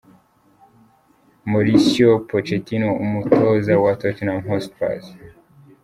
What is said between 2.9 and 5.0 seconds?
umutoza wa Tottenham Hotspur.